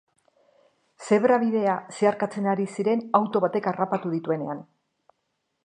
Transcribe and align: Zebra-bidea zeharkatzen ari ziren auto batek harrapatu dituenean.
Zebra-bidea 1.07 1.75
zeharkatzen 1.97 2.49
ari 2.53 2.65
ziren 2.77 3.05
auto 3.21 3.43
batek 3.45 3.69
harrapatu 3.73 4.15
dituenean. 4.15 4.65